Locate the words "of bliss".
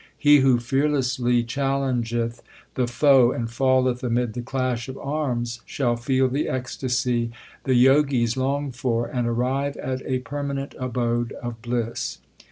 11.33-12.17